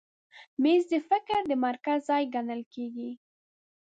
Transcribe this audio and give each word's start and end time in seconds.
مېز 0.61 0.83
د 0.91 0.93
فکر 1.09 1.39
د 1.47 1.51
مرکز 1.65 1.99
ځای 2.09 2.23
ګڼل 2.33 2.61
کېږي. 2.73 3.11